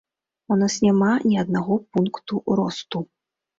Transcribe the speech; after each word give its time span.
У 0.55 0.55
нас 0.61 0.77
няма 0.85 1.09
ні 1.27 1.37
аднаго 1.43 1.79
пункту 1.93 2.43
росту. 2.63 3.07